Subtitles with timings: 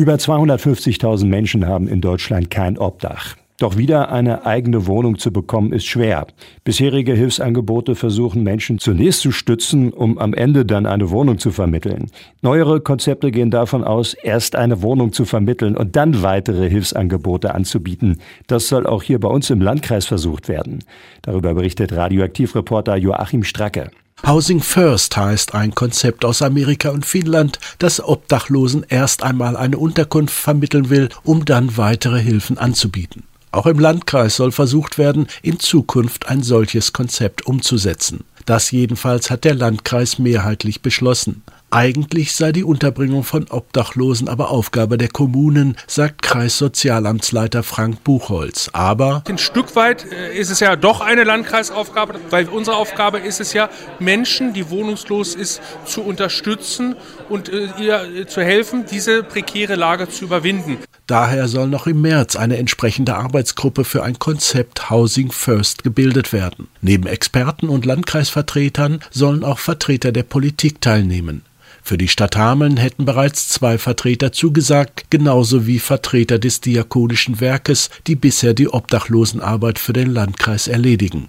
[0.00, 3.36] Über 250.000 Menschen haben in Deutschland kein Obdach.
[3.58, 6.26] Doch wieder eine eigene Wohnung zu bekommen, ist schwer.
[6.64, 12.10] Bisherige Hilfsangebote versuchen Menschen zunächst zu stützen, um am Ende dann eine Wohnung zu vermitteln.
[12.40, 18.22] Neuere Konzepte gehen davon aus, erst eine Wohnung zu vermitteln und dann weitere Hilfsangebote anzubieten.
[18.46, 20.82] Das soll auch hier bei uns im Landkreis versucht werden.
[21.20, 23.90] Darüber berichtet Radioaktivreporter Joachim Stracke.
[24.26, 30.34] Housing First heißt ein Konzept aus Amerika und Finnland, das Obdachlosen erst einmal eine Unterkunft
[30.34, 33.24] vermitteln will, um dann weitere Hilfen anzubieten.
[33.50, 38.24] Auch im Landkreis soll versucht werden, in Zukunft ein solches Konzept umzusetzen.
[38.46, 41.42] Das jedenfalls hat der Landkreis mehrheitlich beschlossen.
[41.72, 48.70] Eigentlich sei die Unterbringung von Obdachlosen aber Aufgabe der Kommunen, sagt Kreissozialamtsleiter Frank Buchholz.
[48.72, 53.40] Aber ein Stück weit äh, ist es ja doch eine Landkreisaufgabe, weil unsere Aufgabe ist
[53.40, 53.70] es ja,
[54.00, 56.96] Menschen, die wohnungslos ist, zu unterstützen
[57.28, 60.78] und äh, ihr zu helfen, diese prekäre Lage zu überwinden.
[61.06, 66.66] Daher soll noch im März eine entsprechende Arbeitsgruppe für ein Konzept Housing First gebildet werden.
[66.82, 71.42] Neben Experten und Landkreisvertretern sollen auch Vertreter der Politik teilnehmen.
[71.82, 77.90] Für die Stadt Hameln hätten bereits zwei Vertreter zugesagt, genauso wie Vertreter des Diakonischen Werkes,
[78.06, 81.28] die bisher die Obdachlosenarbeit für den Landkreis erledigen.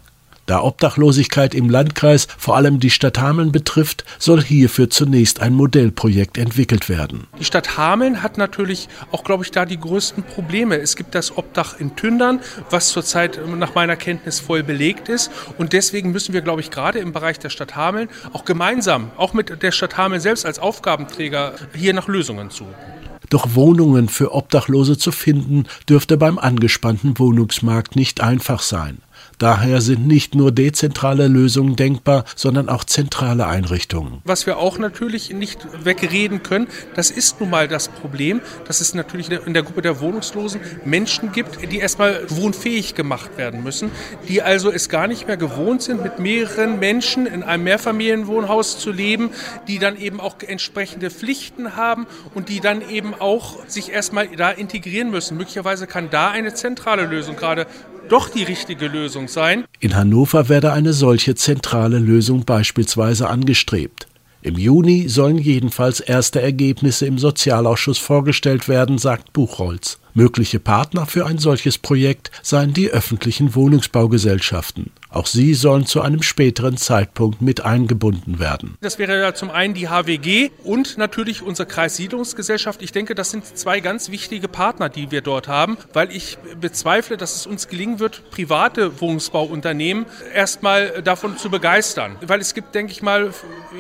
[0.52, 6.38] Da Obdachlosigkeit im Landkreis vor allem die Stadt Hameln betrifft, soll hierfür zunächst ein Modellprojekt
[6.38, 7.28] entwickelt werden.
[7.40, 10.76] Die Stadt Hameln hat natürlich auch, glaube ich, da die größten Probleme.
[10.76, 15.32] Es gibt das Obdach in Tündern, was zurzeit nach meiner Kenntnis voll belegt ist.
[15.58, 19.32] Und deswegen müssen wir, glaube ich, gerade im Bereich der Stadt Hameln auch gemeinsam, auch
[19.32, 22.76] mit der Stadt Hameln selbst als Aufgabenträger, hier nach Lösungen suchen.
[23.30, 28.98] Doch Wohnungen für Obdachlose zu finden, dürfte beim angespannten Wohnungsmarkt nicht einfach sein.
[29.42, 34.22] Daher sind nicht nur dezentrale Lösungen denkbar, sondern auch zentrale Einrichtungen.
[34.24, 38.94] Was wir auch natürlich nicht wegreden können, das ist nun mal das Problem, dass es
[38.94, 43.90] natürlich in der Gruppe der Wohnungslosen Menschen gibt, die erstmal wohnfähig gemacht werden müssen,
[44.28, 48.92] die also es gar nicht mehr gewohnt sind, mit mehreren Menschen in einem Mehrfamilienwohnhaus zu
[48.92, 49.32] leben,
[49.68, 52.06] die dann eben auch entsprechende Pflichten haben
[52.36, 55.36] und die dann eben auch sich erstmal da integrieren müssen.
[55.36, 57.66] Möglicherweise kann da eine zentrale Lösung gerade
[58.12, 59.66] doch die richtige Lösung sein.
[59.80, 64.08] In Hannover werde eine solche zentrale Lösung beispielsweise angestrebt.
[64.42, 70.00] Im Juni sollen jedenfalls erste Ergebnisse im Sozialausschuss vorgestellt werden, sagt Buchholz.
[70.14, 74.90] Mögliche Partner für ein solches Projekt seien die öffentlichen Wohnungsbaugesellschaften.
[75.12, 78.78] Auch sie sollen zu einem späteren Zeitpunkt mit eingebunden werden.
[78.80, 82.82] Das wäre ja zum einen die HWG und natürlich unsere Kreissiedlungsgesellschaft.
[82.82, 87.18] Ich denke, das sind zwei ganz wichtige Partner, die wir dort haben, weil ich bezweifle,
[87.18, 92.16] dass es uns gelingen wird, private Wohnungsbauunternehmen erstmal davon zu begeistern.
[92.22, 93.34] Weil es gibt, denke ich mal,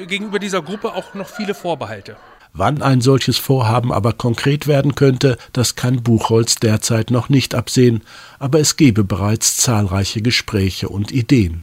[0.08, 2.18] gegenüber dieser Gruppe auch noch viele Vorbehalte.
[2.54, 8.02] Wann ein solches Vorhaben aber konkret werden könnte, das kann Buchholz derzeit noch nicht absehen,
[8.40, 11.60] aber es gebe bereits zahlreiche Gespräche und Ideen.